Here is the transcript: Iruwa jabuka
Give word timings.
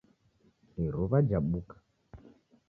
Iruwa 0.83 1.17
jabuka 1.29 1.75